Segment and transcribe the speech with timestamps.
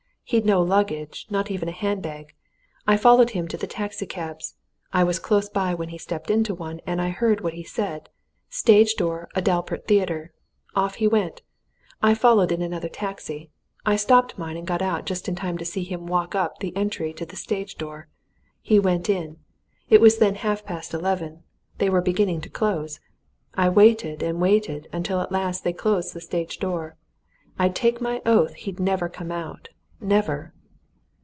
[0.23, 2.33] He'd no luggage not even a handbag.
[2.87, 4.55] I followed him to the taxi cabs.
[4.93, 8.07] I was close by when he stepped into one, and I heard what he said.
[8.49, 10.31] 'Stage door Adalbert Theatre.'
[10.73, 11.41] Off he went
[12.01, 13.49] I followed in another taxi.
[13.85, 16.73] I stopped mine and got out, just in time to see him walk up the
[16.77, 18.07] entry to the stage door.
[18.61, 19.35] He went in.
[19.89, 21.43] It was then half past eleven;
[21.77, 23.01] they were beginning to close.
[23.55, 26.95] I waited and waited until at last they closed the stage door.
[27.59, 29.67] I'll take my oath he'd never come out!
[30.03, 30.51] never!"